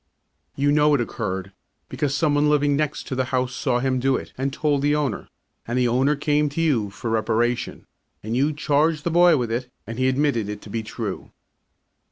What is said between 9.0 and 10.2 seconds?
the boy with it and he